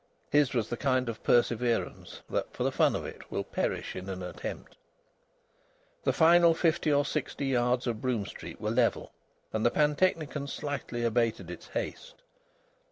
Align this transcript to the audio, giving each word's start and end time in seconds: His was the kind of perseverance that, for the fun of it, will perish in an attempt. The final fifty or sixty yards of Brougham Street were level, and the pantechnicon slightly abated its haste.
His 0.31 0.55
was 0.55 0.67
the 0.69 0.77
kind 0.77 1.09
of 1.09 1.21
perseverance 1.21 2.21
that, 2.27 2.51
for 2.53 2.63
the 2.63 2.71
fun 2.71 2.95
of 2.95 3.05
it, 3.05 3.29
will 3.31 3.43
perish 3.43 3.95
in 3.95 4.09
an 4.09 4.23
attempt. 4.23 4.75
The 6.05 6.11
final 6.11 6.55
fifty 6.55 6.91
or 6.91 7.05
sixty 7.05 7.45
yards 7.45 7.85
of 7.85 8.01
Brougham 8.01 8.25
Street 8.25 8.59
were 8.59 8.71
level, 8.71 9.11
and 9.53 9.63
the 9.63 9.69
pantechnicon 9.69 10.47
slightly 10.47 11.03
abated 11.03 11.51
its 11.51 11.67
haste. 11.67 12.15